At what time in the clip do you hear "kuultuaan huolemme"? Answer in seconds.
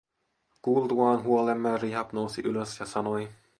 0.61-1.77